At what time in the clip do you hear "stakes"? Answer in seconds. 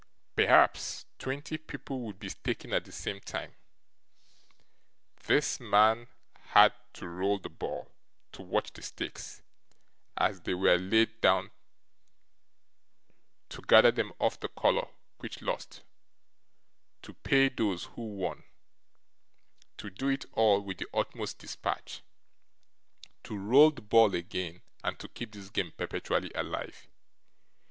8.81-9.43